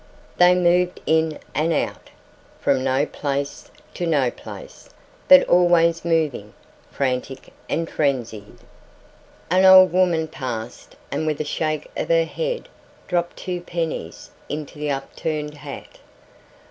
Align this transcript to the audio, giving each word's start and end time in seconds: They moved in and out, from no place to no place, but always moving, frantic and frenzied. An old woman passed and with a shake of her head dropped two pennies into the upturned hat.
They 0.39 0.55
moved 0.55 0.99
in 1.05 1.37
and 1.53 1.71
out, 1.71 2.09
from 2.59 2.83
no 2.83 3.05
place 3.05 3.69
to 3.93 4.07
no 4.07 4.31
place, 4.31 4.89
but 5.27 5.47
always 5.47 6.03
moving, 6.03 6.55
frantic 6.89 7.53
and 7.69 7.87
frenzied. 7.87 8.57
An 9.51 9.63
old 9.63 9.93
woman 9.93 10.27
passed 10.27 10.95
and 11.11 11.27
with 11.27 11.39
a 11.39 11.43
shake 11.45 11.91
of 11.95 12.07
her 12.09 12.25
head 12.25 12.67
dropped 13.07 13.37
two 13.37 13.61
pennies 13.61 14.31
into 14.49 14.79
the 14.79 14.89
upturned 14.89 15.53
hat. 15.53 15.99